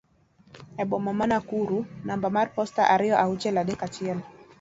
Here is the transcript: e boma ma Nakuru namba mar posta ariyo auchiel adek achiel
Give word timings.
e 0.81 0.83
boma 0.89 1.11
ma 1.19 1.25
Nakuru 1.31 1.77
namba 2.07 2.27
mar 2.35 2.47
posta 2.55 2.81
ariyo 2.93 3.15
auchiel 3.23 3.55
adek 3.61 3.79
achiel 3.87 4.19